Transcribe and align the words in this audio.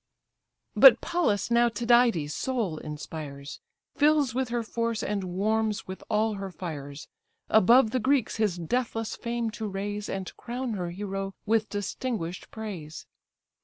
But 0.75 0.99
Pallas 0.99 1.51
now 1.51 1.69
Tydides' 1.69 2.33
soul 2.33 2.79
inspires, 2.79 3.59
Fills 3.95 4.33
with 4.33 4.49
her 4.49 4.63
force, 4.63 5.03
and 5.03 5.23
warms 5.25 5.85
with 5.85 6.03
all 6.09 6.33
her 6.33 6.49
fires, 6.49 7.07
Above 7.49 7.91
the 7.91 7.99
Greeks 7.99 8.37
his 8.37 8.57
deathless 8.57 9.15
fame 9.15 9.51
to 9.51 9.67
raise, 9.67 10.09
And 10.09 10.35
crown 10.37 10.73
her 10.73 10.89
hero 10.89 11.35
with 11.45 11.69
distinguish'd 11.69 12.49
praise. 12.49 13.05